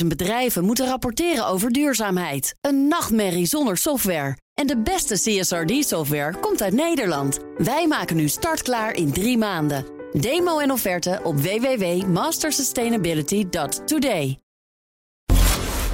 [0.00, 2.54] 50.000 bedrijven moeten rapporteren over duurzaamheid.
[2.60, 4.36] Een nachtmerrie zonder software.
[4.54, 7.38] En de beste CSRD-software komt uit Nederland.
[7.56, 9.84] Wij maken nu startklaar in drie maanden.
[10.12, 14.38] Demo en offerte op www.mastersustainability.today.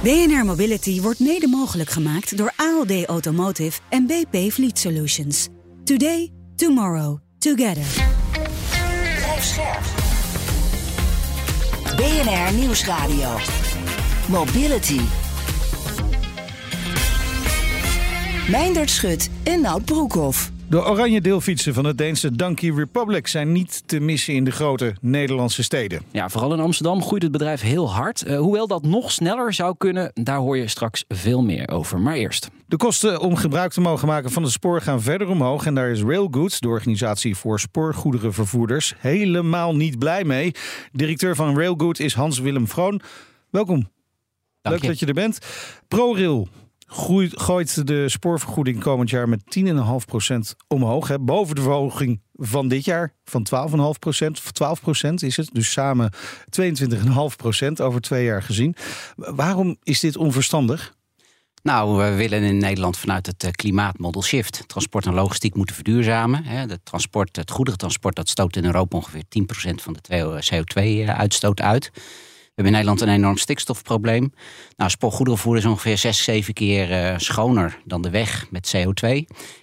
[0.03, 5.47] BNR Mobility wordt mede mogelijk gemaakt door ALD Automotive en BP Fleet Solutions.
[5.83, 8.02] Today, tomorrow, together.
[11.97, 13.29] BNR Nieuwsradio.
[14.27, 15.01] Mobility.
[18.49, 20.52] Meindert Schut en Nout Broekhoff.
[20.69, 24.95] De oranje deelfietsen van het Deense Donkey Republic zijn niet te missen in de grote
[25.01, 26.01] Nederlandse steden.
[26.11, 28.27] Ja, vooral in Amsterdam groeit het bedrijf heel hard.
[28.27, 31.99] Uh, hoewel dat nog sneller zou kunnen, daar hoor je straks veel meer over.
[31.99, 32.49] Maar eerst.
[32.67, 35.65] De kosten om gebruik te mogen maken van het spoor gaan verder omhoog.
[35.65, 40.51] En daar is Railgoods, de organisatie voor spoorgoederenvervoerders, helemaal niet blij mee.
[40.91, 43.01] Directeur van Railgood is Hans-Willem Vroon.
[43.49, 43.87] Welkom.
[44.61, 44.87] Dank Leuk je.
[44.87, 45.39] dat je er bent.
[45.87, 46.47] ProRail
[47.35, 49.65] gooit de spoorvergoeding komend jaar met 10,5%
[50.67, 51.07] omhoog.
[51.07, 53.77] Hè, boven de verhoging van dit jaar van 12,5%.
[53.77, 54.51] Of
[55.09, 55.49] 12% is het.
[55.53, 56.11] Dus samen
[56.59, 58.75] 22,5% over twee jaar gezien.
[59.15, 60.95] Waarom is dit onverstandig?
[61.63, 66.67] Nou, we willen in Nederland vanuit het eh, klimaatmodel shift transport en logistiek moeten verduurzamen.
[66.67, 71.91] De transport, het goederentransport dat stoot in Europa ongeveer 10% van de CO2-uitstoot uit.
[72.55, 74.33] We hebben in Nederland een enorm stikstofprobleem.
[74.77, 79.07] Nou, spoorgoederenvervoer is ongeveer 6, 7 keer uh, schoner dan de weg met CO2.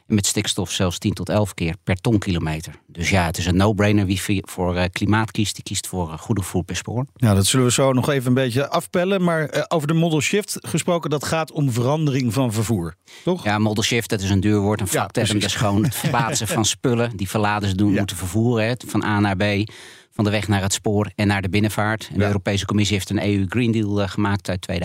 [0.07, 2.75] En met stikstof zelfs 10 tot 11 keer per tonkilometer.
[2.87, 5.55] Dus ja, het is een no-brainer wie voor uh, klimaat kiest.
[5.55, 6.19] Die kiest voor
[6.55, 7.07] uh, per spoor.
[7.17, 9.25] Ja, dat zullen we zo nog even een beetje afpellen.
[9.25, 13.45] Maar over de model shift gesproken, dat gaat om verandering van vervoer, toch?
[13.45, 15.27] Ja, model shift, dat is een duur woord, een vakterm.
[15.27, 17.99] Ja, dat is gewoon het verplaatsen van spullen die verladers doen, ja.
[17.99, 18.67] moeten vervoeren.
[18.67, 19.71] Hè, van A naar B
[20.13, 22.07] van de weg naar het spoor en naar de binnenvaart.
[22.09, 22.27] En de ja.
[22.27, 24.79] Europese Commissie heeft een EU Green Deal uh, gemaakt uit 2019-2020.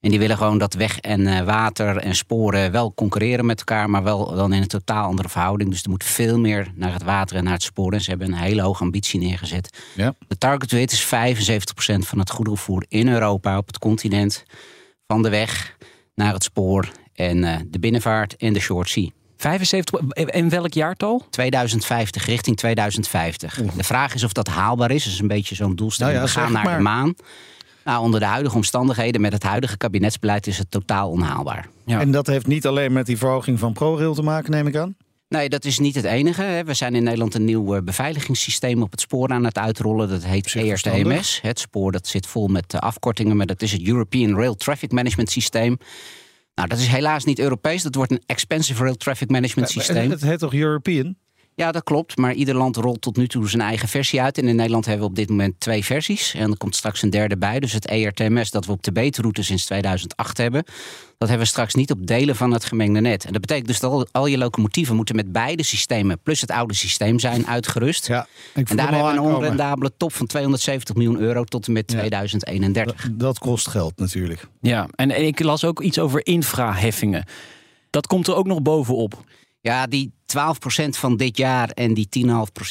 [0.00, 3.90] En die willen gewoon dat weg en uh, water en sporen wel concurreren met elkaar,
[3.90, 5.70] maar wel dan in een totaal andere verhouding.
[5.70, 7.92] Dus er moet veel meer naar het water en naar het spoor.
[7.92, 9.78] En ze hebben een hele hoge ambitie neergezet.
[9.94, 10.14] Ja.
[10.28, 11.04] De target rate is
[12.02, 14.44] 75% van het goederenvoer in Europa, op het continent,
[15.06, 15.76] van de weg
[16.14, 19.08] naar het spoor en de binnenvaart en de short sea.
[19.42, 21.26] 75, in welk jaartal?
[21.30, 23.60] 2050, richting 2050.
[23.60, 23.76] Oeh.
[23.76, 25.04] De vraag is of dat haalbaar is.
[25.04, 26.16] Dat is een beetje zo'n doelstelling.
[26.16, 26.76] Nou ja, We gaan naar maar.
[26.76, 27.14] de maan.
[27.84, 31.68] Nou, onder de huidige omstandigheden, met het huidige kabinetsbeleid, is het totaal onhaalbaar.
[31.86, 32.00] Ja.
[32.00, 34.96] En dat heeft niet alleen met die verhoging van ProRail te maken, neem ik aan?
[35.28, 36.62] Nee, dat is niet het enige.
[36.66, 40.08] We zijn in Nederland een nieuw eh, beveiligingssysteem op het spoor aan het uitrollen.
[40.08, 41.38] Dat heet ERTMS.
[41.42, 45.30] Het spoor dat zit vol met afkortingen, maar dat is het European Rail Traffic Management
[45.30, 45.78] Systeem.
[46.54, 47.82] Nou, dat is helaas niet Europees.
[47.82, 50.10] Dat wordt een expensive rail traffic management systeem.
[50.10, 51.16] Het heet toch European?
[51.54, 52.16] Ja, dat klopt.
[52.16, 54.38] Maar ieder land rolt tot nu toe zijn eigen versie uit.
[54.38, 56.34] En in Nederland hebben we op dit moment twee versies.
[56.34, 57.60] En er komt straks een derde bij.
[57.60, 60.64] Dus het ERTMS dat we op de beterroute sinds 2008 hebben...
[61.18, 63.24] dat hebben we straks niet op delen van het gemengde net.
[63.24, 66.18] En dat betekent dus dat al, al je locomotieven moeten met beide systemen...
[66.22, 68.06] plus het oude systeem zijn uitgerust.
[68.06, 71.86] Ja, en daar hebben we een onrendabele top van 270 miljoen euro tot en met
[71.86, 73.02] 2031.
[73.02, 74.46] Ja, dat kost geld natuurlijk.
[74.60, 77.24] Ja, en ik las ook iets over infraheffingen.
[77.90, 79.24] Dat komt er ook nog bovenop.
[79.62, 82.08] Ja, die 12% van dit jaar en die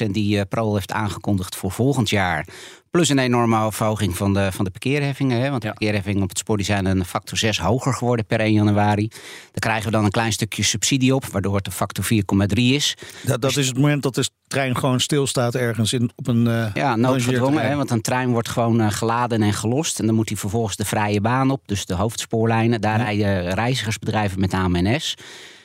[0.06, 2.48] 10,5% die uh, Pro heeft aangekondigd voor volgend jaar.
[2.90, 5.42] Plus een enorme verhoging van de, van de parkeerheffingen.
[5.42, 5.50] Hè?
[5.50, 5.74] Want de ja.
[5.74, 9.08] parkeerheffingen op het spoor die zijn een factor 6 hoger geworden per 1 januari.
[9.08, 12.98] Daar krijgen we dan een klein stukje subsidie op, waardoor het een factor 4,3 is.
[13.24, 16.46] Dat, dat is het moment dat de trein gewoon stilstaat ergens in, op een.
[16.46, 17.68] Uh, ja, noodgedwongen.
[17.68, 17.76] Hè?
[17.76, 20.00] Want een trein wordt gewoon uh, geladen en gelost.
[20.00, 22.82] En dan moet hij vervolgens de vrije baan op, dus de hoofdspoorlijnen.
[22.82, 23.04] Daar ja.
[23.04, 25.16] rijden reizigersbedrijven met AMNS.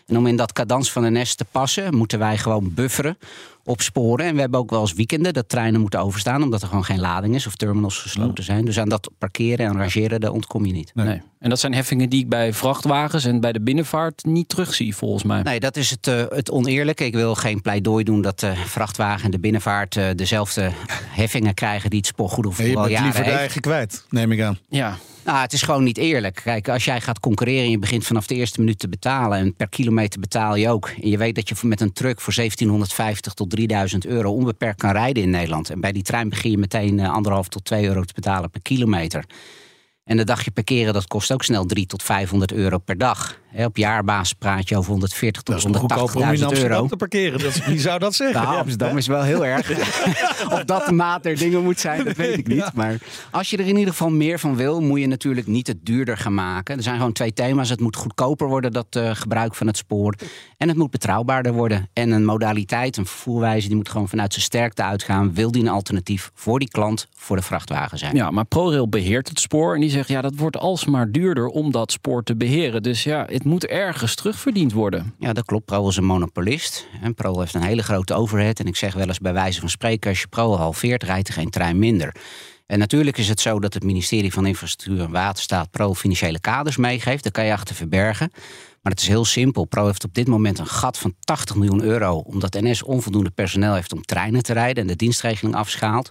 [0.06, 3.18] En om in dat cadans van de nest te passen, moeten wij gewoon bufferen
[3.66, 4.26] op sporen.
[4.26, 7.00] En we hebben ook wel eens weekenden dat treinen moeten overstaan, omdat er gewoon geen
[7.00, 8.64] lading is of terminals gesloten zijn.
[8.64, 10.90] Dus aan dat parkeren en rangeren, daar ontkom je niet.
[10.94, 11.06] Nee.
[11.06, 11.22] nee.
[11.38, 15.22] En dat zijn heffingen die ik bij vrachtwagens en bij de binnenvaart niet terugzie, volgens
[15.22, 15.42] mij.
[15.42, 17.04] Nee, dat is het, uh, het oneerlijke.
[17.04, 20.70] Ik wil geen pleidooi doen dat de vrachtwagen en de binnenvaart uh, dezelfde
[21.08, 23.38] heffingen krijgen die het al je jaren liever de heeft.
[23.38, 24.58] eigen kwijt, neem ik aan.
[24.68, 24.96] Ja.
[25.26, 26.40] Nou, het is gewoon niet eerlijk.
[26.44, 29.38] Kijk, als jij gaat concurreren en je begint vanaf de eerste minuut te betalen...
[29.38, 30.90] en per kilometer betaal je ook...
[31.02, 34.90] en je weet dat je met een truck voor 1750 tot 3000 euro onbeperkt kan
[34.90, 35.70] rijden in Nederland...
[35.70, 38.62] en bij die trein begin je meteen uh, anderhalf tot 2 euro te betalen per
[38.62, 39.24] kilometer...
[40.06, 43.40] En de dagje parkeren, dat kost ook snel 3 tot 500 euro per dag.
[43.64, 46.70] Op jaarbasis praat je over 140 Dat tot is nog goedkoper om in 180.000 Amsterdam
[46.76, 46.86] euro.
[46.86, 47.38] te parkeren.
[47.40, 48.42] Dat, wie zou dat zeggen?
[48.42, 48.60] Nou, Ja.
[48.60, 49.70] Amsterdam is wel heel erg.
[50.54, 52.56] of dat de maat der dingen moet zijn, dat weet ik niet.
[52.56, 52.70] Ja.
[52.74, 52.98] Maar
[53.30, 56.16] als je er in ieder geval meer van wil, moet je natuurlijk niet het duurder
[56.16, 56.76] gaan maken.
[56.76, 57.68] Er zijn gewoon twee thema's.
[57.70, 60.14] Het moet goedkoper worden, dat eh, gebruik van het spoor.
[60.56, 61.88] En het moet betrouwbaarder worden.
[61.92, 65.34] En een modaliteit, een vervoerwijze, die moet gewoon vanuit zijn sterkte uitgaan.
[65.34, 68.14] Wil die een alternatief voor die klant, voor de vrachtwagen zijn?
[68.16, 71.70] Ja, maar ProRail beheert het spoor en die zegt ja, dat wordt alsmaar duurder om
[71.70, 72.82] dat spoor te beheren.
[72.82, 75.14] Dus ja, het moet ergens terugverdiend worden.
[75.18, 75.64] Ja, dat klopt.
[75.64, 76.86] Pro is een monopolist.
[77.02, 78.58] En Pro heeft een hele grote overhead.
[78.58, 81.34] En ik zeg wel eens bij wijze van spreken, als je Pro halveert, rijdt er
[81.34, 82.14] geen trein minder.
[82.66, 86.76] En natuurlijk is het zo dat het ministerie van Infrastructuur en Waterstaat Pro financiële kaders
[86.76, 87.22] meegeeft.
[87.22, 88.30] Daar kan je achter verbergen.
[88.82, 89.64] Maar het is heel simpel.
[89.64, 92.16] Pro heeft op dit moment een gat van 80 miljoen euro.
[92.18, 96.10] Omdat NS onvoldoende personeel heeft om treinen te rijden en de dienstregeling afschaalt.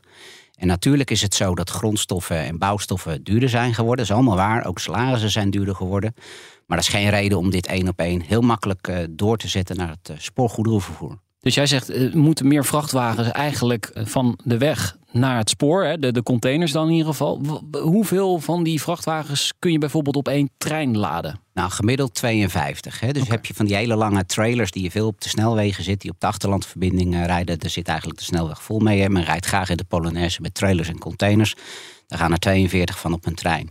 [0.55, 4.05] En natuurlijk is het zo dat grondstoffen en bouwstoffen duurder zijn geworden.
[4.05, 4.65] Dat is allemaal waar.
[4.65, 6.13] Ook salarissen zijn duurder geworden.
[6.65, 9.47] Maar dat is geen reden om dit één op één heel makkelijk eh, door te
[9.47, 11.19] zetten naar het eh, spoorgoederenvervoer.
[11.45, 15.49] Dus jij zegt, eh, er moeten meer vrachtwagens eigenlijk eh, van de weg naar het
[15.49, 17.41] spoor, hè, de, de containers dan in ieder geval.
[17.71, 21.39] Hoeveel van die vrachtwagens kun je bijvoorbeeld op één trein laden?
[21.53, 22.99] Nou, gemiddeld 52.
[22.99, 23.11] Hè?
[23.11, 26.01] Dus heb je van die hele lange trailers die je veel op de snelwegen zit,
[26.01, 27.59] die op de achterlandverbinding eh, rijden.
[27.59, 29.01] Daar zit eigenlijk de snelweg vol mee.
[29.01, 29.09] Hè?
[29.09, 31.55] Men rijdt graag in de Polonaise met trailers en containers.
[32.07, 33.69] Daar gaan er 42 van op een trein.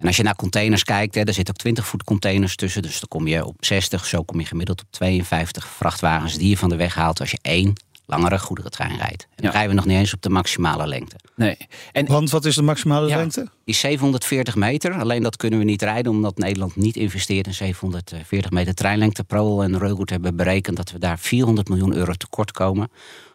[0.00, 2.82] En als je naar containers kijkt, hè, daar zitten ook 20 voet containers tussen.
[2.82, 6.56] Dus dan kom je op 60, zo kom je gemiddeld op 52 vrachtwagens die je
[6.56, 7.72] van de weg haalt als je één
[8.06, 9.22] langere goederentrein rijdt.
[9.22, 9.50] En dan Ja.
[9.50, 11.16] rijden we nog niet eens op de maximale lengte.
[11.36, 11.56] Nee.
[11.92, 13.16] En Want wat is de maximale Ja.
[13.16, 13.40] lengte?
[13.40, 14.92] Die is 740 meter.
[14.94, 19.24] Alleen dat kunnen we niet rijden omdat Nederland niet investeert in 740 meter treinlengte.
[19.24, 22.90] Pro en Railroad hebben berekend dat we daar 400 miljoen euro tekort komen.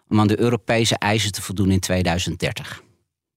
[0.10, 2.82] Om aan de Europese eisen te voldoen in 2030.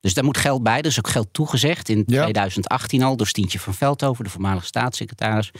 [0.01, 0.79] Dus daar moet geld bij.
[0.79, 2.23] Er is ook geld toegezegd in Ja.
[2.23, 5.51] 2018 al door Stientje van Veldhoven, de voormalige staatssecretaris.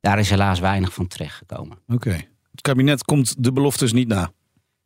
[0.00, 1.78] Daar is helaas weinig van terechtgekomen.
[1.88, 2.10] Oké.
[2.50, 4.32] Het kabinet komt de beloftes niet na.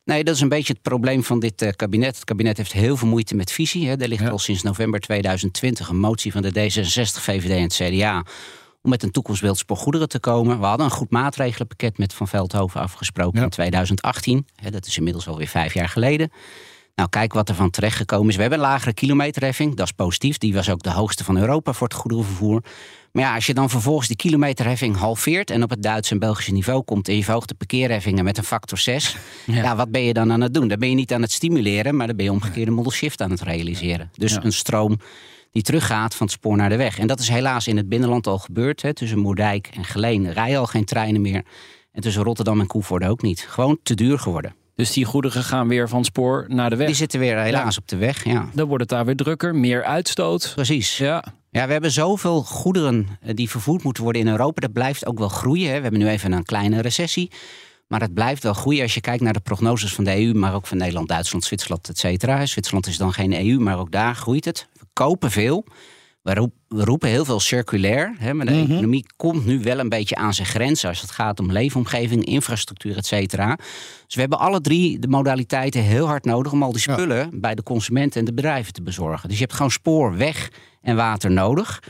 [0.05, 2.15] Nee, dat is een beetje het probleem van dit eh, kabinet.
[2.15, 3.89] Het kabinet heeft heel veel moeite met visie.
[3.89, 3.97] Hè.
[4.01, 4.29] Er ligt Ja.
[4.31, 8.25] al sinds november 2020 een motie van de D66, VVD en het CDA...
[8.83, 10.61] om met een toekomstbeeld spoorgoederen te komen.
[10.61, 13.45] We hadden een goed maatregelenpakket met Van Veldhoven afgesproken Ja.
[13.45, 14.47] in 2018.
[14.55, 16.31] Hè, dat is inmiddels alweer vijf jaar geleden.
[16.99, 18.35] Nou, kijk wat er van terechtgekomen is.
[18.35, 20.39] We hebben een lagere kilometerheffing, dat is positief.
[20.39, 22.63] Die was ook de hoogste van Europa voor het goederenvervoer.
[23.13, 25.51] Maar ja, als je dan vervolgens die kilometerheffing halveert...
[25.51, 27.09] en op het Duitse en Belgische niveau komt...
[27.09, 29.17] en je verhoogt de parkeerheffingen met een factor 6...
[29.47, 29.77] Ja.
[29.77, 30.69] wat ben je dan aan het doen?
[30.69, 31.97] Dan ben je niet aan het stimuleren...
[31.97, 34.11] maar dan ben je omgekeerde model shift aan het realiseren.
[34.15, 34.45] Dus Ja.
[34.45, 34.99] een stroom
[35.51, 36.99] die teruggaat van het spoor naar de weg.
[36.99, 38.83] En dat is helaas in het binnenland al gebeurd.
[38.83, 38.95] Hè.
[38.95, 41.45] Tussen Moerdijk en Geleen rijden al geen treinen meer.
[41.93, 43.41] En tussen Rotterdam en Koevoorde ook niet.
[43.41, 44.55] Gewoon te duur geworden.
[44.79, 46.87] Dus die goederen gaan weer van spoor naar de weg.
[46.87, 48.49] Die zitten weer helaas op de weg, ja.
[48.55, 50.53] Dan wordt het daar weer drukker, meer uitstoot.
[50.55, 50.97] Precies.
[50.97, 54.61] Ja, Ja, we hebben zoveel goederen eh, die vervoerd moeten worden in Europa.
[54.61, 55.69] Dat blijft ook wel groeien.
[55.69, 55.77] Hè.
[55.77, 57.31] We hebben nu even een kleine recessie.
[57.87, 60.55] Maar het blijft wel groeien als je kijkt naar de prognoses van de EU, maar
[60.55, 62.47] ook van Nederland, Duitsland, Zwitserland, et cetera.
[62.47, 64.69] Zwitserland is dan geen EU, maar ook daar groeit het.
[64.73, 65.65] We kopen veel.
[66.23, 68.15] We, roep- we roepen heel veel circulair.
[68.19, 71.41] Hè, maar de economie komt nu wel een beetje aan zijn grenzen als het gaat
[71.41, 73.57] om leefomgeving, infrastructuur, et cetera.
[74.07, 76.93] Dus we hebben alle drie de modaliteiten heel hard nodig om al die Ja.
[76.93, 79.29] spullen bij de consumenten en de bedrijven te bezorgen.
[79.29, 80.51] Dus je hebt gewoon spoor, weg
[80.83, 81.83] en water nodig.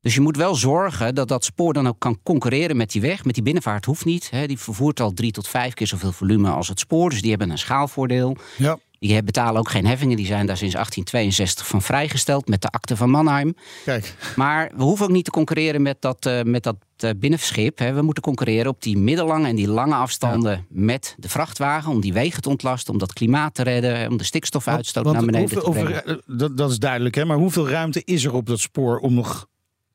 [0.00, 3.24] Dus je moet wel zorgen dat dat spoor dan ook kan concurreren met die weg.
[3.24, 4.30] Met die binnenvaart hoeft niet.
[4.30, 4.46] Hè.
[4.46, 7.10] Die vervoert al drie tot vijf keer zoveel volume als het spoor.
[7.10, 8.36] Dus die hebben een schaalvoordeel.
[8.56, 8.78] Ja.
[8.98, 10.16] Die betalen ook geen heffingen.
[10.16, 13.54] Die zijn daar sinds 1862 van vrijgesteld met de akte van Mannheim.
[13.84, 14.14] Kijk.
[14.36, 17.78] Maar we hoeven ook niet te concurreren met dat, eh, met dat eh, binnenschip.
[17.78, 17.92] Hè.
[17.92, 21.90] We moeten concurreren op die middellange en die lange afstanden met de vrachtwagen.
[21.92, 25.24] Om die wegen te ontlasten, om dat klimaat te redden, om de stikstofuitstoot Want naar
[25.26, 26.02] beneden hoeveel- te brengen.
[26.04, 27.24] over- eh, dat, dat is duidelijk, hè?
[27.24, 29.46] Maar hoeveel ruimte is er op dat spoor om nog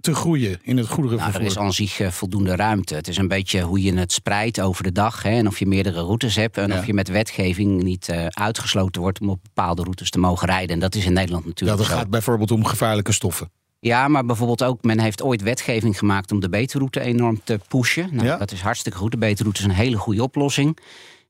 [0.02, 1.40] te groeien in het Nou, goederenvervoer?
[1.42, 2.96] er is aan zich eh, voldoende ruimte.
[2.96, 5.24] Het is een beetje hoe je het spreidt over de dag.
[5.24, 6.58] Hè, en of je meerdere routes hebt.
[6.58, 6.78] En Ja.
[6.80, 10.70] of je met wetgeving niet eh, uitgesloten wordt om op bepaalde routes te mogen rijden.
[10.70, 11.94] En dat is in Nederland ja, natuurlijk dat zo.
[11.96, 13.52] gaat bijvoorbeeld om gevaarlijke stoffen.
[13.80, 18.10] Ja, maar bijvoorbeeld ook, men heeft ooit wetgeving gemaakt om de beterroute enorm te pushen.
[18.12, 18.38] Nou, Ja.
[18.38, 19.12] Dat is hartstikke goed.
[19.12, 20.78] De beterroute is een hele goede oplossing.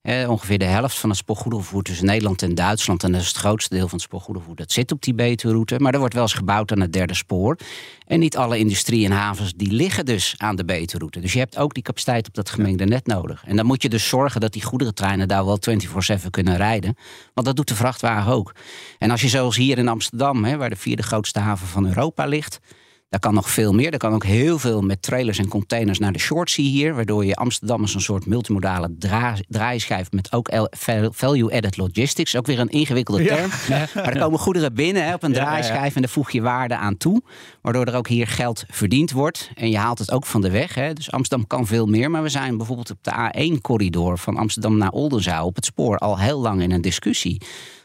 [0.01, 3.03] Eh, ongeveer de helft van het spoorgoederenvervoer tussen Nederland en Duitsland.
[3.03, 4.55] En dat is het grootste deel van het spoorgoederenvervoer.
[4.55, 5.79] Dat zit op die beterroute.
[5.79, 7.57] Maar er wordt wel eens gebouwd aan het derde spoor.
[8.07, 11.19] En niet alle industrie en havens die liggen dus aan de beterroute.
[11.19, 13.43] Dus je hebt ook die capaciteit op dat gemengde net nodig.
[13.45, 16.95] En dan moet je dus zorgen dat die goederentreinen daar wel 24-7 kunnen rijden.
[17.33, 18.55] Want dat doet de vrachtwagen ook.
[18.97, 22.25] En als je zoals hier in Amsterdam, hè, waar de vierde grootste haven van Europa
[22.25, 22.59] ligt
[23.11, 23.91] Daar kan nog veel meer.
[23.91, 26.95] Er kan ook heel veel met trailers en containers naar de short sea hier.
[26.95, 30.49] Waardoor je Amsterdam als een soort multimodale dra draaischijf met ook
[31.11, 32.35] value-added logistics.
[32.35, 33.49] Ook weer een ingewikkelde term.
[33.95, 36.97] Maar er komen goederen binnen hè, op een draaischijf en daar voeg je waarde aan
[36.97, 37.21] toe.
[37.61, 39.51] Waardoor er ook hier geld verdiend wordt.
[39.55, 40.75] En je haalt het ook van de weg.
[40.75, 40.93] Hè.
[40.93, 42.11] Dus Amsterdam kan veel meer.
[42.11, 46.19] Maar we zijn bijvoorbeeld op de A1-corridor van Amsterdam naar Oldenzaal op het spoor al
[46.19, 47.41] heel lang in een discussie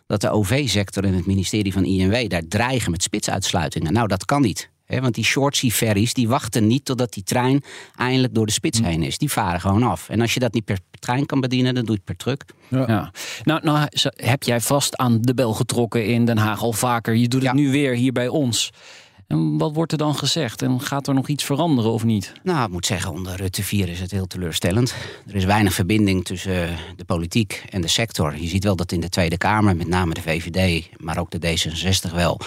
[0.07, 3.93] dat de OV-sector en het ministerie van INW daar dreigen met spitsuitsluitingen.
[3.93, 7.65] Nou, dat kan niet want die short sea ferries die wachten niet totdat die trein
[7.97, 9.19] eindelijk door de spits heen is.
[9.19, 10.09] Die varen gewoon af.
[10.09, 12.45] En als je dat niet per trein kan bedienen, dan doe je het per truck.
[12.69, 13.11] Ja.
[13.45, 17.15] Nou, nou heb jij vast aan de bel getrokken in Den Haag al vaker.
[17.15, 18.73] Je doet het nu weer hier bij ons.
[19.27, 20.63] En wat wordt er dan gezegd?
[20.63, 22.33] En gaat er nog iets veranderen of niet?
[22.43, 24.95] Nou, ik moet zeggen, onder Rutte 4 is het heel teleurstellend.
[25.27, 28.37] Er is weinig verbinding tussen de politiek en de sector.
[28.39, 31.57] Je ziet wel dat in de Tweede Kamer, met name de VVD, maar ook de
[31.57, 32.41] D66 wel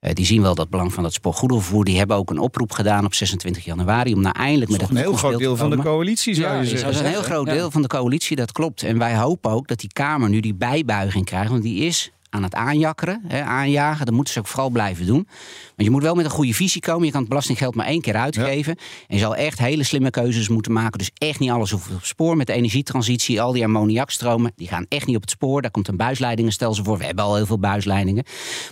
[0.00, 1.84] die zien wel dat belang van het spoorgoederenvervoer.
[1.84, 4.96] Die hebben ook een oproep gedaan op 26 januari om nou eindelijk met het een
[4.96, 6.86] heel groot deel van de coalitie zou je zeggen.
[6.86, 8.82] Dat is een heel groot deel van de coalitie, dat klopt.
[8.82, 12.42] En wij hopen ook dat die Kamer nu die bijbuiging krijgt, want die is aan
[12.42, 14.06] het aanjakkeren, hè, aanjagen.
[14.06, 15.26] Dat moeten ze ook vooral blijven doen.
[15.80, 17.04] Want je moet wel met een goede visie komen.
[17.04, 18.76] Je kan het belastinggeld maar één keer uitgeven.
[19.08, 20.98] En je zal echt hele slimme keuzes moeten maken.
[20.98, 22.36] Dus echt niet alles op spoor.
[22.36, 25.62] Met de energietransitie, al die ammoniakstromen, die gaan echt niet op het spoor.
[25.62, 26.98] Daar komt een buisleidingenstelsel voor.
[26.98, 28.24] We hebben al heel veel buisleidingen.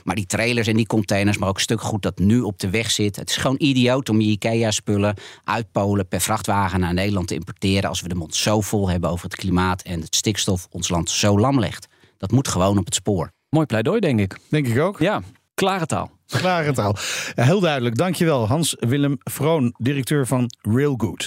[0.04, 2.70] Maar die trailers en die containers, maar ook een stuk goed dat nu op de
[2.70, 3.16] weg zit.
[3.16, 7.88] Het is gewoon idioot om je IKEA-spullen uit Polen per vrachtwagen naar Nederland te importeren.
[7.88, 11.10] Als we de mond zo vol hebben over het klimaat en het stikstof ons land
[11.10, 11.88] zo lam legt.
[12.18, 13.36] Dat moet gewoon op het spoor.
[13.50, 14.36] Mooi pleidooi, denk ik.
[14.48, 14.98] Denk ik ook.
[14.98, 15.22] Ja,
[15.54, 16.10] klare taal.
[16.26, 16.96] Klare taal.
[17.34, 17.96] Heel duidelijk.
[17.96, 21.26] Dankjewel, Hans-Willem Vroon, directeur van Railgood.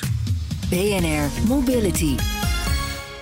[0.70, 2.16] BNR Mobility.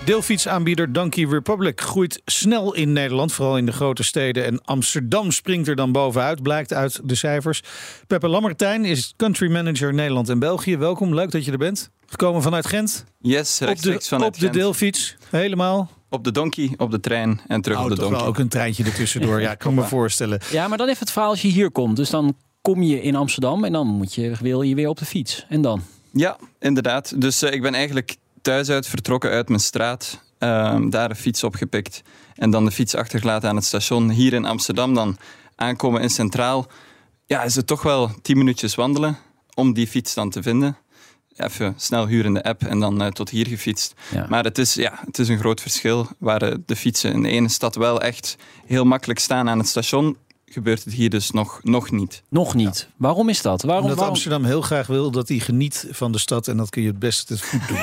[0.05, 4.45] Deelfietsaanbieder Donkey Republic groeit snel in Nederland, vooral in de grote steden.
[4.45, 7.61] En Amsterdam springt er dan bovenuit, blijkt uit de cijfers.
[8.07, 10.77] Peppe Lammertijn is country manager Nederland en België.
[10.77, 11.89] Welkom, leuk dat je er bent.
[12.05, 13.05] Gekomen vanuit Gent.
[13.19, 15.89] Yes, rechtstreeks op de, vanuit Op de deelfiets, helemaal.
[16.09, 18.17] Op de donkey, op de trein en terug oh, op de donkey.
[18.17, 20.41] Wel ook een treintje ertussendoor, ja, ik kan me voorstellen.
[20.51, 21.95] Ja, maar dan even het verhaal als je hier komt.
[21.95, 25.05] Dus dan kom je in Amsterdam en dan moet je, wil je weer op de
[25.05, 25.45] fiets.
[25.49, 25.81] En dan?
[26.11, 27.21] Ja, inderdaad.
[27.21, 30.23] Dus uh, ik ben eigenlijk thuis uit vertrokken uit mijn straat.
[30.39, 32.01] Uh, daar een fiets opgepikt.
[32.35, 34.09] En dan de fiets achtergelaten aan het station.
[34.09, 35.17] Hier in Amsterdam dan
[35.55, 36.67] aankomen in Centraal.
[37.25, 39.17] Ja, is het toch wel tien minuutjes wandelen
[39.53, 40.77] om die fiets dan te vinden
[41.39, 43.93] even snel huren de app en dan uh, tot hier gefietst.
[44.11, 44.25] Ja.
[44.29, 47.29] Maar het is, ja, het is een groot verschil waar uh, de fietsen in de
[47.29, 50.17] ene stad wel echt heel makkelijk staan aan het station
[50.51, 52.23] gebeurt het hier dus nog, nog niet.
[52.29, 52.87] Nog niet.
[52.89, 52.93] Ja.
[52.97, 53.61] Waarom is dat?
[53.61, 54.15] Waarom, Omdat waarom...
[54.15, 56.99] Amsterdam heel graag wil dat hij geniet van de stad en dat kun je het
[56.99, 57.77] beste goed doen.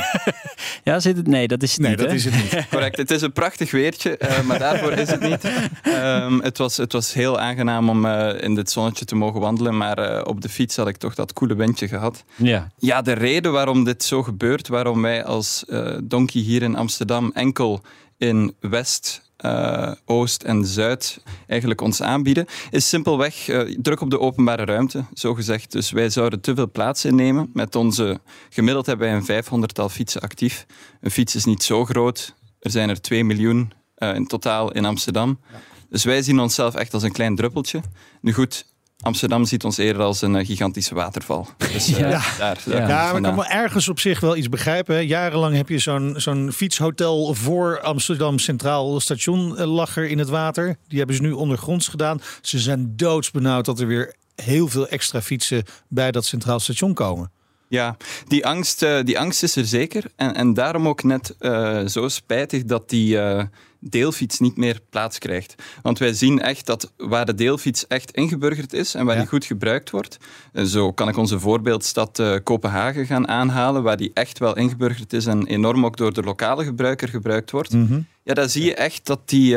[0.93, 1.27] ja, zit het?
[1.27, 1.99] Nee, dat is het nee, niet.
[1.99, 2.67] dat is het niet.
[2.71, 2.97] Correct.
[2.97, 5.45] Het is een prachtig weertje, uh, maar daarvoor is het niet.
[5.85, 9.77] Um, het, was, het was heel aangenaam om uh, in dit zonnetje te mogen wandelen,
[9.77, 12.25] maar uh, op de fiets had ik toch dat koele windje gehad.
[12.37, 12.71] Ja.
[12.79, 15.65] Ja, de reden waarom dit zo gebeurt, waarom wij als
[16.03, 17.83] Donkey hier in Amsterdam enkel
[18.19, 24.21] in West uh, Oost en Zuid eigenlijk ons aanbieden, is simpelweg uh, druk op de
[24.21, 25.73] openbare ruimte, zo gezegd.
[25.73, 27.51] Dus wij zouden te veel plaats innemen.
[27.53, 30.67] Met onze, gemiddeld hebben wij een 500-tal fietsen actief.
[31.01, 32.35] Een fiets is niet zo groot.
[32.61, 35.41] Er zijn er 2 miljoen uh, in totaal in Amsterdam.
[35.53, 35.59] Ja.
[35.89, 37.81] Dus wij zien onszelf echt als een klein druppeltje.
[38.21, 38.67] Nu goed,
[39.03, 41.49] Amsterdam ziet ons eerder als een uh, gigantische waterval.
[41.73, 42.89] Dus, uh, ja, daar, daar ja.
[42.89, 44.95] ja maar ik kan wel ergens op zich wel iets begrijpen.
[44.95, 45.01] Hè.
[45.01, 50.77] Jarenlang heb je zo'n zo'n fietshotel voor Amsterdam Centraal Station uh, lacher in het water.
[50.89, 52.21] Die hebben ze nu ondergronds gedaan.
[52.41, 57.31] Ze zijn doodsbenauwd dat er weer heel veel extra fietsen bij dat Centraal Station komen.
[57.69, 57.97] Ja,
[58.29, 60.05] die angst, uh, die angst is er zeker.
[60.17, 63.43] En, en daarom ook net uh, zo spijtig dat die uh,
[63.81, 65.55] deelfiets niet meer plaats krijgt.
[65.83, 69.21] Want wij zien echt dat waar de deelfiets echt ingeburgerd is en waar ja.
[69.21, 70.17] die goed gebruikt wordt.
[70.65, 75.47] Zo kan ik onze voorbeeldstad Kopenhagen gaan aanhalen, waar die echt wel ingeburgerd is en
[75.47, 77.73] enorm ook door de lokale gebruiker gebruikt wordt.
[77.73, 78.07] Mm -hmm.
[78.23, 79.57] Ja, dan zie je echt dat die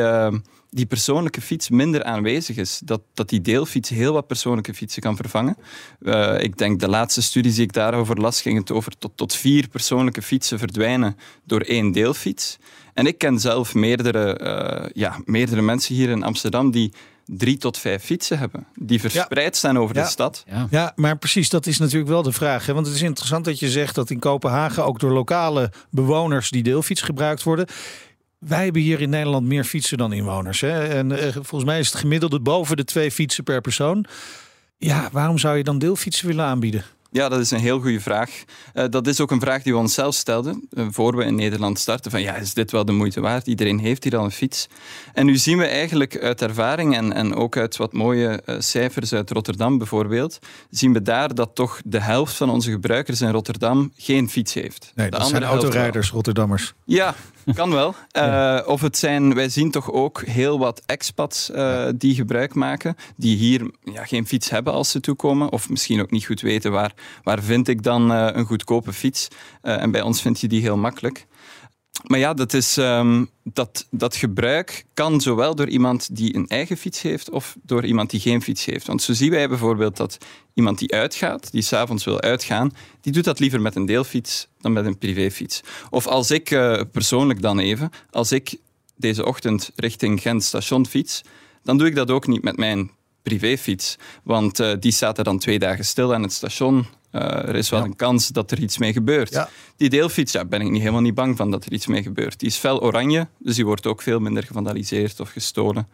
[0.70, 2.80] die persoonlijke fiets minder aanwezig is.
[2.84, 5.56] Dat, dat die deelfiets heel wat persoonlijke fietsen kan vervangen.
[6.00, 9.34] Uh, ik denk de laatste studies die ik daarover las, ging het over tot, tot
[9.34, 12.58] vier persoonlijke fietsen verdwijnen door één deelfiets.
[12.94, 16.92] En ik ken zelf meerdere, uh, ja, meerdere mensen hier in Amsterdam die
[17.26, 18.66] drie tot vijf fietsen hebben.
[18.74, 19.58] Die verspreid ja.
[19.58, 20.02] staan over ja.
[20.02, 20.44] de stad.
[20.46, 20.66] Ja.
[20.70, 22.66] ja, maar precies, dat is natuurlijk wel de vraag.
[22.66, 22.74] Hè?
[22.74, 26.62] Want het is interessant dat je zegt dat in Kopenhagen ook door lokale bewoners die
[26.62, 27.66] deelfiets gebruikt worden.
[28.40, 30.60] Wij hebben hier in Nederland meer fietsen dan inwoners.
[30.60, 30.84] Hè?
[30.84, 34.04] En uh, volgens mij is het gemiddelde boven de twee fietsen per persoon.
[34.78, 36.84] Ja, waarom zou je dan deelfietsen willen aanbieden?
[37.12, 38.30] Ja, dat is een heel goede vraag.
[38.74, 41.78] Uh, dat is ook een vraag die we onszelf stelden uh, voor we in Nederland
[41.78, 42.10] starten.
[42.10, 43.46] Van ja, is dit wel de moeite waard?
[43.46, 44.68] Iedereen heeft hier al een fiets.
[45.12, 49.12] En nu zien we eigenlijk uit ervaring en, en ook uit wat mooie uh, cijfers
[49.12, 50.38] uit Rotterdam bijvoorbeeld,
[50.70, 54.92] zien we daar dat toch de helft van onze gebruikers in Rotterdam geen fiets heeft.
[54.94, 56.74] Nee, de dat zijn autorijders, Rotterdammers.
[56.84, 57.14] Ja,
[57.62, 57.94] kan wel.
[58.16, 62.96] Uh, of het zijn, wij zien toch ook heel wat expats uh, die gebruik maken,
[63.16, 66.72] die hier ja, geen fiets hebben als ze toekomen, of misschien ook niet goed weten
[66.72, 66.92] waar,
[67.22, 69.28] waar vind ik dan uh, een goedkope fiets.
[69.62, 71.26] en bij ons vind je die heel makkelijk.
[72.02, 76.76] Maar ja, dat, is, um, dat, dat gebruik kan zowel door iemand die een eigen
[76.76, 78.86] fiets heeft of door iemand die geen fiets heeft.
[78.86, 80.18] Want zo zien wij bijvoorbeeld dat
[80.54, 84.72] iemand die uitgaat, die s'avonds wil uitgaan, die doet dat liever met een deelfiets dan
[84.72, 85.60] met een privéfiets.
[85.90, 88.56] Of als ik uh, persoonlijk dan even, als ik
[88.96, 91.22] deze ochtend richting Gent station fiets,
[91.62, 92.90] dan doe ik dat ook niet met mijn
[93.22, 93.96] privéfiets.
[94.22, 96.86] Want uh, die staat er dan twee dagen stil aan het station.
[97.12, 97.86] Uh, er is wel ja.
[97.86, 99.30] een kans dat er iets mee gebeurt.
[99.30, 99.48] Ja.
[99.76, 102.38] Die deelfiets, ja, ben ik niet, helemaal niet bang van dat er iets mee gebeurt.
[102.38, 105.88] Die is fel oranje, dus die wordt ook veel minder gevandaliseerd of gestolen.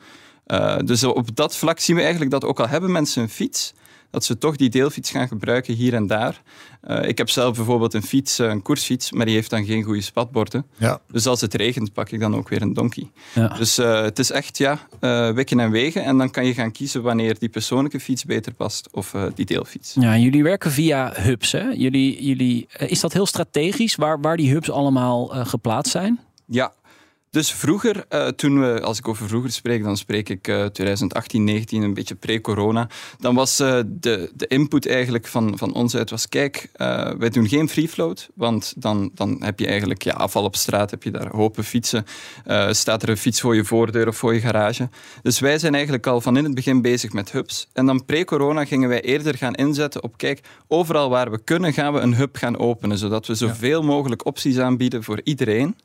[0.46, 3.74] Uh, dus op dat vlak zien we eigenlijk dat ook al hebben mensen een fiets,
[4.10, 6.42] dat ze toch die deelfiets gaan gebruiken hier en daar.
[6.88, 10.00] Uh, ik heb zelf bijvoorbeeld een fiets, een koersfiets, maar die heeft dan geen goede
[10.00, 10.66] spatborden.
[10.76, 11.00] Ja.
[11.10, 13.10] Dus als het regent, pak ik dan ook weer een donkey.
[13.34, 13.48] Ja.
[13.48, 16.04] Dus uh, het is echt ja, uh, wikken en wegen.
[16.04, 19.94] En dan kan je gaan kiezen wanneer die persoonlijke fiets beter past of die deelfiets.
[20.00, 21.52] Ja, jullie werken via hubs.
[21.52, 21.68] Hè?
[21.70, 26.20] Jullie, jullie, is dat heel strategisch waar, waar die hubs allemaal geplaatst zijn?
[26.46, 26.72] Ja,
[27.36, 31.44] dus vroeger, uh, toen we, als ik over vroeger spreek, dan spreek ik uh, 2018,
[31.44, 32.88] 19, een beetje pre-corona.
[33.18, 36.68] Dan was uh, de, de input eigenlijk van, van ons uit was, kijk,
[37.18, 40.90] wij doen geen free float, want dan, dan heb je eigenlijk ja, afval op straat,
[40.90, 42.04] heb je daar hopen fietsen,
[42.70, 44.88] staat er een fiets voor je voordeur of voor je garage.
[45.22, 47.68] Dus wij zijn eigenlijk al van in het begin bezig met hubs.
[47.72, 51.92] En dan pre-corona gingen wij eerder gaan inzetten op, kijk, overal waar we kunnen gaan
[51.92, 55.76] we een hub gaan openen, zodat we zoveel mogelijk opties aanbieden voor iedereen.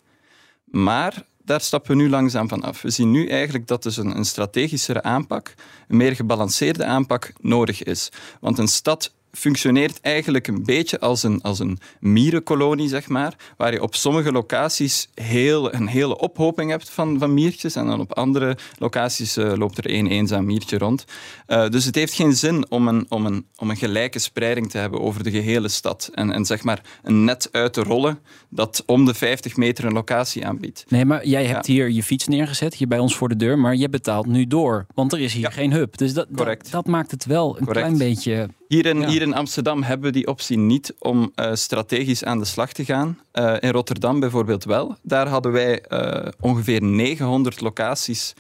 [0.66, 2.82] Maar daar stappen we nu langzaam van af.
[2.82, 5.54] We zien nu eigenlijk dat dus een, een strategischere aanpak,
[5.88, 8.12] een meer gebalanceerde aanpak nodig is.
[8.40, 13.74] Want een stad functioneert eigenlijk een beetje als een, als een mierenkolonie, zeg maar, waar
[13.74, 18.14] je op sommige locaties heel, een hele ophoping hebt van, van miertjes en dan op
[18.14, 21.06] andere locaties uh, loopt er één eenzaam miertje rond.
[21.48, 24.78] Uh, dus het heeft geen zin om een, om, een, om een gelijke spreiding te
[24.78, 28.20] hebben over de gehele stad en, en zeg maar een net uit te rollen
[28.50, 30.86] dat om de 50 meter een locatie aanbiedt.
[30.88, 31.74] Nee, maar jij hebt ja.
[31.74, 34.86] hier je fiets neergezet, hier bij ons voor de deur, maar je betaalt nu door,
[34.94, 35.50] want er is hier Ja.
[35.50, 35.98] geen hub.
[35.98, 36.64] Dus dat, Correct.
[36.64, 37.86] dat, dat maakt het wel een Correct.
[37.88, 38.50] klein beetje...
[38.72, 39.08] Hier in, Ja.
[39.08, 42.86] hier in Amsterdam hebben we die optie niet om eh, strategisch aan de slag te
[42.86, 43.20] gaan.
[43.32, 44.96] Eh, in Rotterdam bijvoorbeeld wel.
[45.02, 48.34] Daar hadden wij eh, ongeveer 900 locaties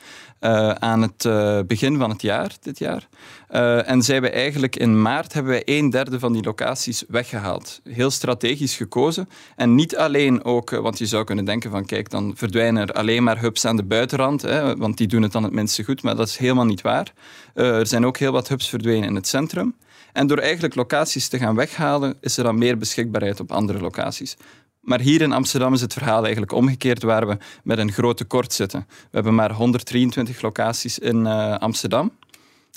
[0.79, 1.17] aan het
[1.67, 3.07] begin van het jaar, dit jaar.
[3.85, 7.81] En zijn we eigenlijk in maart hebben wij een derde van die locaties weggehaald.
[7.83, 9.29] Heel strategisch gekozen.
[9.55, 13.23] En niet alleen ook, want je zou kunnen denken van kijk, dan verdwijnen er alleen
[13.23, 16.03] maar hubs aan de buitenrand, hè, want die doen het dan het minste goed.
[16.03, 17.13] Maar dat is helemaal niet waar.
[17.53, 19.75] Er zijn ook heel wat hubs verdwenen in het centrum.
[20.13, 24.37] En door eigenlijk locaties te gaan weghalen, is er dan meer beschikbaarheid op andere locaties.
[24.81, 28.53] Maar hier in Amsterdam is het verhaal eigenlijk omgekeerd, waar we met een groot tekort
[28.53, 28.85] zitten.
[28.89, 32.11] We hebben maar 123 locaties in eh, Amsterdam,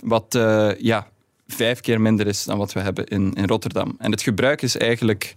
[0.05, 1.09] wat eh, ja,
[1.47, 3.95] vijf keer minder is dan wat we hebben in, in Rotterdam.
[3.99, 5.35] En het gebruik is eigenlijk...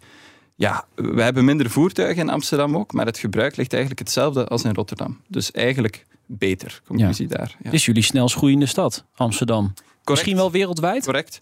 [0.55, 4.63] Ja, we hebben minder voertuigen in Amsterdam ook, maar het gebruik ligt eigenlijk hetzelfde als
[4.63, 5.21] in Rotterdam.
[5.27, 7.55] Dus eigenlijk beter, conclusie daar.
[7.57, 7.63] Ja.
[7.63, 9.73] Het is jullie snelst groeiende stad, Amsterdam.
[10.13, 11.03] Misschien wel wereldwijd?
[11.05, 11.39] Correct.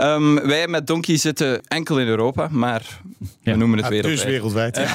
[0.00, 3.00] Um, wij met Donkey zitten enkel in Europa, maar
[3.40, 3.52] Ja.
[3.52, 4.18] we noemen het Ah, wereldwijd.
[4.22, 4.76] dus wereldwijd.
[4.76, 4.86] ja.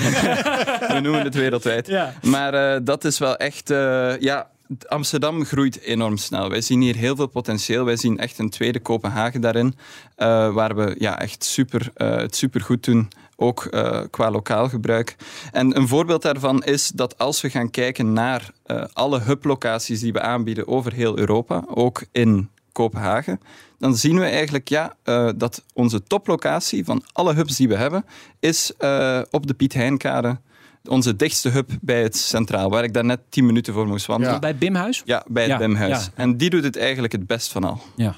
[0.95, 1.87] we noemen het wereldwijd.
[1.87, 2.13] Ja.
[2.21, 3.69] Maar uh, dat is wel echt...
[3.71, 4.49] Uh, ja,
[4.87, 6.49] Amsterdam groeit enorm snel.
[6.49, 7.85] Wij zien hier heel veel potentieel.
[7.85, 9.65] Wij zien echt een tweede Kopenhagen daarin,
[10.17, 15.15] uh, waar we ja, echt super, het super goed doen ook uh, qua lokaal gebruik.
[15.51, 20.13] En een voorbeeld daarvan is dat als we gaan kijken naar uh, alle hublocaties die
[20.13, 23.39] we aanbieden over heel Europa, ook in Kopenhagen,
[23.79, 28.05] dan zien we eigenlijk ja, uh, dat onze toplocatie van alle hubs die we hebben,
[28.39, 28.71] is
[29.31, 30.39] op de Piet Heinkade
[30.87, 34.33] onze dichtste hub bij het Centraal, waar ik daar net 10 minuten voor moest wandelen.
[34.33, 34.39] Ja.
[34.39, 35.01] Bij Bimhuis?
[35.05, 36.05] Ja, bij het Ja, Bimhuis.
[36.05, 36.11] ja.
[36.15, 37.81] En die doet het eigenlijk het best van al.
[37.95, 38.15] Ja.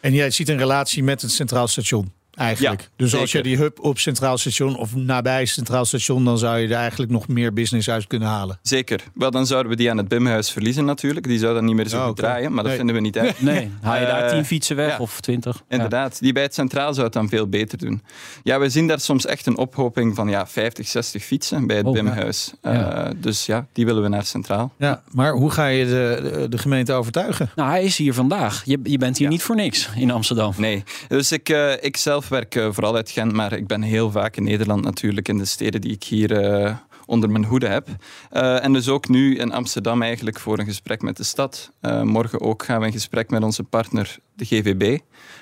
[0.00, 2.12] En jij ziet een relatie met het Centraal Station.
[2.40, 2.80] Eigenlijk.
[2.80, 6.58] Ja, dus als je die hub op Centraal Station of nabij Centraal Station, dan zou
[6.58, 8.58] je er eigenlijk nog meer business uit kunnen halen.
[8.62, 9.00] Zeker.
[9.14, 11.26] Wel, dan zouden we die aan het Bimhuis verliezen natuurlijk.
[11.26, 13.42] Die zou dan niet meer zo Ja, goed draaien, maar dat vinden we niet uit.
[13.42, 14.98] Nee, haal je daar Eh, tien fietsen weg ja.
[14.98, 15.62] of twintig?
[15.68, 18.02] Inderdaad, die bij het centraal zou het dan veel beter doen.
[18.42, 21.86] Ja, we zien daar soms echt een ophoping van ja, 50, 60 fietsen bij het
[21.86, 22.52] Oh, Bimhuis.
[22.62, 23.04] Ja.
[23.04, 24.72] Eh, dus ja, die willen we naar centraal.
[24.78, 27.50] Ja, maar hoe ga je de, de, de gemeente overtuigen?
[27.54, 28.62] Nou, hij is hier vandaag.
[28.64, 29.32] Je, je bent hier Ja.
[29.32, 30.52] niet voor niks in Amsterdam.
[30.56, 34.10] Nee, dus ik, eh, ik zelf werk uh, vooral uit Gent, maar ik ben heel
[34.10, 37.88] vaak in Nederland natuurlijk, in de steden die ik hier uh, onder mijn hoede heb.
[38.32, 41.70] Uh, en dus ook nu in Amsterdam eigenlijk voor een gesprek met de stad.
[42.02, 44.98] morgen ook gaan we in gesprek met onze partner, de GVB.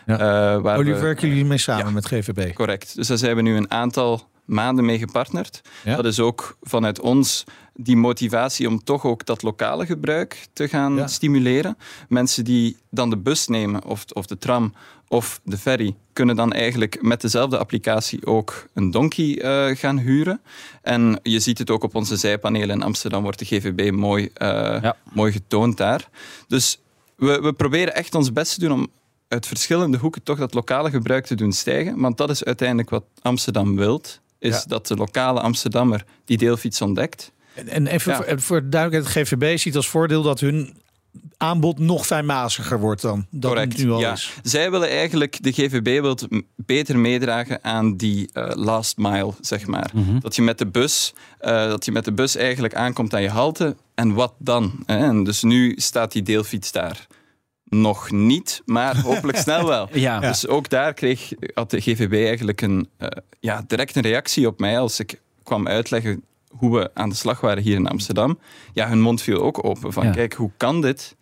[0.06, 0.16] Ja.
[0.60, 2.54] waar oh, we, werken jullie mee samen ja, met GVB?
[2.54, 2.96] Correct.
[2.96, 5.60] Dus daar zijn we nu een aantal maanden mee gepartnerd.
[5.84, 11.08] Dat is ook vanuit ons die motivatie om toch ook dat lokale gebruik te gaan
[11.08, 11.76] stimuleren.
[12.08, 14.74] Mensen die dan de bus nemen of, of de tram
[15.08, 20.40] of de ferry kunnen dan eigenlijk met dezelfde applicatie ook een donkey uh, gaan huren.
[20.82, 24.90] En je ziet het ook op onze zijpanelen in Amsterdam wordt de GVB mooi, uh,
[25.12, 26.08] mooi getoond daar.
[26.46, 26.80] Dus
[27.16, 28.88] we, we proberen echt ons best te doen om
[29.28, 32.00] uit verschillende hoeken toch dat lokale gebruik te doen stijgen.
[32.00, 37.32] Want dat is uiteindelijk wat Amsterdam wilt is dat de lokale Amsterdammer die deelfiets ontdekt.
[37.54, 40.76] En, en even voor, voor duidelijkheid, het GVB ziet als voordeel dat hun
[41.36, 44.12] aanbod nog fijnmaziger wordt dan, Correct, het nu al ja.
[44.12, 44.32] is.
[44.42, 46.18] Zij willen eigenlijk, de GVB wil
[46.56, 49.90] beter meedragen aan die uh, last mile, zeg maar.
[49.94, 50.18] Mhm.
[50.20, 53.30] Dat je met de bus, uh, dat je met de bus eigenlijk aankomt aan je
[53.30, 54.82] halte en wat dan?
[54.86, 54.98] Hè?
[54.98, 57.06] En dus nu staat die deelfiets daar
[57.64, 59.88] nog niet, maar hopelijk snel wel.
[59.98, 60.20] ja.
[60.20, 63.08] Dus ook daar kreeg, had de GVB eigenlijk een, uh,
[63.40, 67.40] ja, direct een reactie op mij als ik kwam uitleggen hoe we aan de slag
[67.40, 68.38] waren hier in Amsterdam.
[68.72, 71.16] Ja, hun mond viel ook open van kijk, hoe kan dit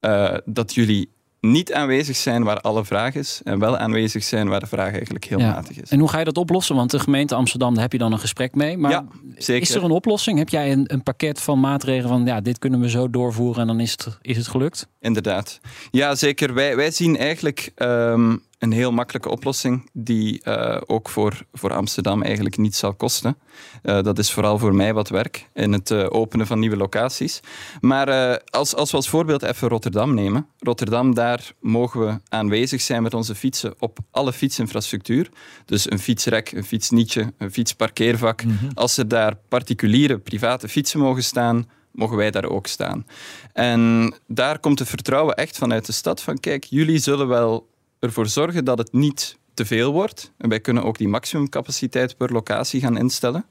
[0.00, 1.10] uh, dat jullie
[1.40, 5.24] niet aanwezig zijn waar alle vraag is en wel aanwezig zijn waar de vraag eigenlijk
[5.24, 5.90] heel matig is.
[5.90, 6.76] En hoe ga je dat oplossen?
[6.76, 8.78] Want de gemeente Amsterdam, daar heb je dan een gesprek mee.
[8.78, 9.62] Maar ja, zeker.
[9.62, 10.38] is er een oplossing?
[10.38, 13.66] Heb jij een, een, pakket van maatregelen van ja, dit kunnen we zo doorvoeren en
[13.66, 14.88] dan is het, is het gelukt?
[15.00, 15.60] Inderdaad.
[15.90, 16.54] Ja, zeker.
[16.54, 22.22] Wij, wij zien eigenlijk um, een heel makkelijke oplossing die uh, ook voor, voor Amsterdam
[22.22, 23.36] eigenlijk niet zal kosten.
[23.82, 27.40] Uh, dat is vooral voor mij wat werk in het uh, openen van nieuwe locaties.
[27.80, 30.46] Maar als, als we als voorbeeld even Rotterdam nemen.
[30.58, 35.30] Rotterdam, daar mogen we aanwezig zijn met onze fietsen op alle fietsinfrastructuur.
[35.64, 38.44] Dus een fietsrek, een fietsnietje, een fietsparkeervak.
[38.44, 38.70] Mm -hmm.
[38.74, 43.06] Als er daar particuliere, private fietsen mogen staan, mogen wij daar ook staan.
[43.52, 47.68] En daar komt het vertrouwen echt vanuit de stad van kijk, jullie zullen wel
[48.00, 50.32] ervoor zorgen dat het niet te veel wordt.
[50.38, 53.44] En wij kunnen ook die maximumcapaciteit per locatie gaan instellen.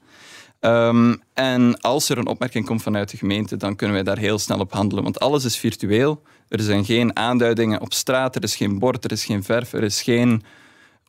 [0.60, 4.38] Um, en als er een opmerking komt vanuit de gemeente, dan kunnen wij daar heel
[4.38, 5.04] snel op handelen.
[5.04, 6.22] Want alles is virtueel.
[6.48, 9.82] Er zijn geen aanduidingen op straat, er is geen bord, er is geen verf, er
[9.82, 10.42] is geen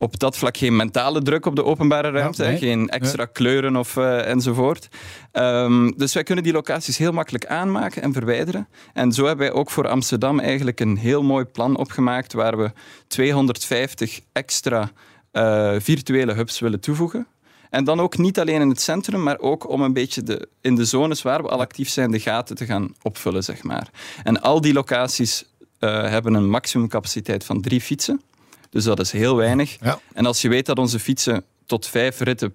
[0.01, 2.57] op dat vlak geen mentale druk op de openbare ruimte.
[2.57, 4.87] Geen extra kleuren of, uh, enzovoort.
[5.33, 8.67] Um, dus wij kunnen die locaties heel makkelijk aanmaken en verwijderen.
[8.93, 12.71] En zo hebben wij ook voor Amsterdam eigenlijk een heel mooi plan opgemaakt waar we
[13.07, 14.91] 250 extra
[15.33, 17.27] uh, virtuele hubs willen toevoegen.
[17.69, 20.75] En dan ook niet alleen in het centrum, maar ook om een beetje de, in
[20.75, 23.89] de zones waar we al actief zijn, de gaten te gaan opvullen, zeg maar.
[24.23, 25.45] En al die locaties
[25.79, 28.21] uh, hebben een maximumcapaciteit van drie fietsen.
[28.69, 29.77] Dus dat is heel weinig.
[29.81, 29.99] Ja.
[30.13, 32.53] En als je weet dat onze fietsen tot vijf ritten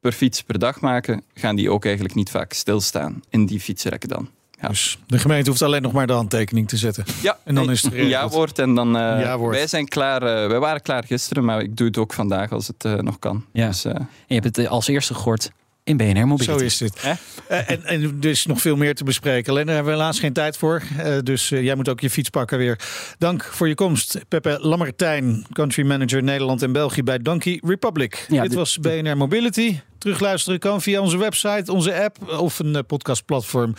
[0.00, 4.08] per fiets per dag maken, gaan die ook eigenlijk niet vaak stilstaan in die fietsrekken
[4.08, 4.30] dan.
[4.60, 4.68] Ja.
[4.68, 7.04] Dus de gemeente hoeft alleen nog maar de handtekening te zetten.
[7.22, 8.58] Ja, en dan is het een ja-woord.
[8.58, 10.22] En dan, uh, wij zijn klaar.
[10.22, 13.18] Uh, wij waren klaar gisteren, maar ik doe het ook vandaag als het uh, nog
[13.18, 13.44] kan.
[13.52, 13.66] Ja.
[13.66, 15.50] Dus, en je hebt het als eerste gehoord
[15.86, 16.58] in BNR Mobility.
[16.58, 17.02] Zo is het.
[17.04, 19.52] Uh, en, en dus nog veel meer te bespreken.
[19.52, 20.82] Alleen daar hebben we helaas geen tijd voor.
[20.98, 22.78] Uh, dus uh, jij moet ook je fiets pakken weer.
[23.18, 24.18] Dank voor je komst.
[24.28, 28.26] Pepe Lammertijn, country manager Nederland en België bij Donkey Republic.
[28.28, 29.78] Ja, dit was BNR Mobility.
[29.98, 33.74] Terugluisteren kan via onze website, onze app of een podcastplatform